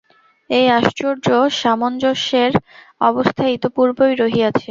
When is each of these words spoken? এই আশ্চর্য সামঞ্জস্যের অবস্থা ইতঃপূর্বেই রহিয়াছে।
এই 0.49 0.65
আশ্চর্য 0.77 1.27
সামঞ্জস্যের 1.61 2.51
অবস্থা 3.01 3.43
ইতঃপূর্বেই 3.47 4.13
রহিয়াছে। 4.15 4.59